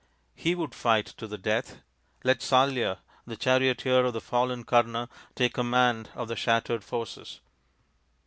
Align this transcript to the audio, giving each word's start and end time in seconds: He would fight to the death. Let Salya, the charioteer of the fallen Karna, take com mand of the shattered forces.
He 0.33 0.55
would 0.55 0.73
fight 0.73 1.05
to 1.17 1.27
the 1.27 1.37
death. 1.37 1.83
Let 2.23 2.39
Salya, 2.41 3.01
the 3.27 3.37
charioteer 3.37 4.03
of 4.03 4.13
the 4.13 4.19
fallen 4.19 4.63
Karna, 4.63 5.09
take 5.35 5.53
com 5.53 5.69
mand 5.69 6.09
of 6.15 6.27
the 6.27 6.35
shattered 6.35 6.83
forces. 6.83 7.39